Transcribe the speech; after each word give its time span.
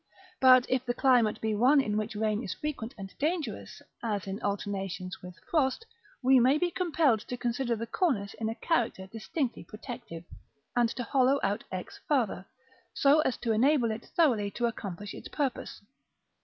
But 0.39 0.65
if 0.67 0.83
the 0.83 0.95
climate 0.95 1.39
be 1.41 1.53
one 1.53 1.79
in 1.79 1.95
which 1.95 2.15
rain 2.15 2.41
is 2.41 2.55
frequent 2.55 2.95
and 2.97 3.15
dangerous, 3.19 3.83
as 4.01 4.25
in 4.25 4.41
alternations 4.41 5.21
with 5.21 5.37
frost, 5.47 5.85
we 6.23 6.39
may 6.39 6.57
be 6.57 6.71
compelled 6.71 7.19
to 7.19 7.37
consider 7.37 7.75
the 7.75 7.85
cornice 7.85 8.33
in 8.33 8.49
a 8.49 8.55
character 8.55 9.05
distinctly 9.05 9.63
protective, 9.63 10.23
and 10.75 10.89
to 10.89 11.03
hollow 11.03 11.39
out 11.43 11.65
X 11.71 11.99
farther, 12.07 12.47
so 12.95 13.19
as 13.19 13.37
to 13.37 13.51
enable 13.51 13.91
it 13.91 14.03
thoroughly 14.15 14.49
to 14.49 14.65
accomplish 14.65 15.13
its 15.13 15.27
purpose. 15.27 15.81